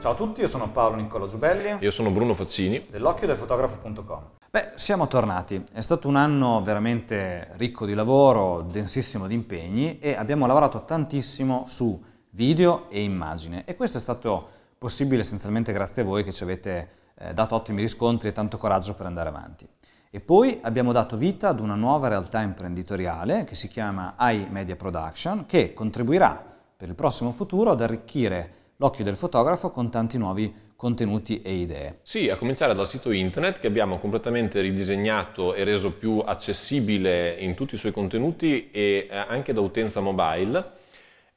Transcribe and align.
Ciao 0.00 0.12
a 0.12 0.14
tutti, 0.14 0.40
io 0.40 0.46
sono 0.46 0.70
Paolo 0.70 0.96
Niccolo 0.96 1.26
Giubelli. 1.26 1.76
Io 1.80 1.90
sono 1.90 2.10
Bruno 2.10 2.32
Faccini. 2.32 2.86
Dell'occhio 2.88 3.26
del 3.26 3.36
fotografo.com. 3.36 4.30
Beh, 4.50 4.70
siamo 4.76 5.06
tornati. 5.06 5.62
È 5.70 5.82
stato 5.82 6.08
un 6.08 6.16
anno 6.16 6.62
veramente 6.62 7.48
ricco 7.58 7.84
di 7.84 7.92
lavoro, 7.92 8.62
densissimo 8.62 9.26
di 9.26 9.34
impegni 9.34 9.98
e 9.98 10.14
abbiamo 10.14 10.46
lavorato 10.46 10.86
tantissimo 10.86 11.64
su 11.66 12.02
video 12.30 12.88
e 12.88 13.02
immagine 13.02 13.64
e 13.66 13.76
questo 13.76 13.98
è 13.98 14.00
stato 14.00 14.48
possibile 14.78 15.20
essenzialmente 15.20 15.70
grazie 15.70 16.00
a 16.00 16.06
voi 16.06 16.24
che 16.24 16.32
ci 16.32 16.44
avete 16.44 16.88
eh, 17.18 17.34
dato 17.34 17.54
ottimi 17.54 17.82
riscontri 17.82 18.30
e 18.30 18.32
tanto 18.32 18.56
coraggio 18.56 18.94
per 18.94 19.04
andare 19.04 19.28
avanti. 19.28 19.68
E 20.08 20.20
poi 20.20 20.60
abbiamo 20.62 20.92
dato 20.92 21.18
vita 21.18 21.48
ad 21.48 21.60
una 21.60 21.74
nuova 21.74 22.08
realtà 22.08 22.40
imprenditoriale 22.40 23.44
che 23.44 23.54
si 23.54 23.68
chiama 23.68 24.14
iMedia 24.18 24.76
Production 24.76 25.44
che 25.44 25.74
contribuirà 25.74 26.42
per 26.74 26.88
il 26.88 26.94
prossimo 26.94 27.32
futuro 27.32 27.72
ad 27.72 27.82
arricchire 27.82 28.59
l'occhio 28.80 29.04
del 29.04 29.16
fotografo 29.16 29.70
con 29.70 29.90
tanti 29.90 30.18
nuovi 30.18 30.52
contenuti 30.74 31.42
e 31.42 31.52
idee. 31.52 31.98
Sì, 32.02 32.30
a 32.30 32.36
cominciare 32.36 32.74
dal 32.74 32.88
sito 32.88 33.10
internet 33.10 33.60
che 33.60 33.66
abbiamo 33.66 33.98
completamente 33.98 34.62
ridisegnato 34.62 35.54
e 35.54 35.64
reso 35.64 35.92
più 35.92 36.22
accessibile 36.24 37.36
in 37.38 37.54
tutti 37.54 37.74
i 37.74 37.78
suoi 37.78 37.92
contenuti 37.92 38.70
e 38.70 39.06
eh, 39.10 39.16
anche 39.16 39.52
da 39.52 39.60
utenza 39.60 40.00
mobile 40.00 40.78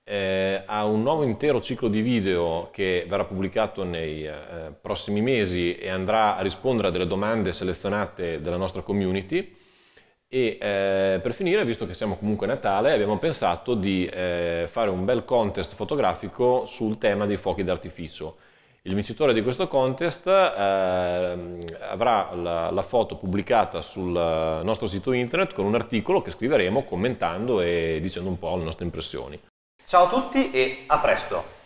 eh, 0.05 0.63
ha 0.66 0.85
un 0.85 1.02
nuovo 1.02 1.23
intero 1.23 1.61
ciclo 1.61 1.88
di 1.88 2.02
video 2.02 2.69
che 2.71 3.05
verrà 3.07 3.25
pubblicato 3.25 3.83
nei 3.83 4.25
eh, 4.25 4.33
prossimi 4.80 5.21
mesi 5.21 5.75
e 5.75 5.89
andrà 5.89 6.38
a 6.38 6.41
rispondere 6.41 6.89
a 6.89 6.91
delle 6.91 7.07
domande 7.07 7.53
selezionate 7.53 8.41
dalla 8.41 8.57
nostra 8.57 8.81
community. 8.81 9.55
E 10.33 10.57
eh, 10.59 11.19
per 11.21 11.31
finire, 11.35 11.63
visto 11.63 11.85
che 11.85 11.93
siamo 11.93 12.17
comunque 12.17 12.47
a 12.47 12.49
Natale, 12.49 12.91
abbiamo 12.91 13.19
pensato 13.19 13.75
di 13.75 14.07
eh, 14.07 14.67
fare 14.67 14.89
un 14.89 15.05
bel 15.05 15.25
contest 15.25 15.75
fotografico 15.75 16.65
sul 16.65 16.97
tema 16.97 17.27
dei 17.27 17.38
fuochi 17.38 17.63
d'artificio. 17.63 18.38
Il 18.81 18.95
vincitore 18.95 19.31
di 19.31 19.43
questo 19.43 19.67
contest 19.67 20.25
eh, 20.25 20.31
avrà 21.81 22.33
la, 22.33 22.71
la, 22.71 22.81
foto 22.81 23.16
pubblicata 23.16 23.83
sul 23.83 24.09
nostro 24.09 24.88
sito 24.88 25.11
internet 25.11 25.53
con 25.53 25.66
un 25.66 25.75
articolo 25.75 26.23
che 26.23 26.31
scriveremo 26.31 26.83
commentando 26.83 27.61
e 27.61 27.99
dicendo 28.02 28.30
un 28.30 28.39
po' 28.39 28.55
le 28.55 28.63
nostre 28.63 28.86
impressioni. 28.86 29.39
Ciao 29.86 30.05
a 30.05 30.09
tutti 30.09 30.49
e 30.49 30.86
a 30.88 30.97
presto! 30.97 31.62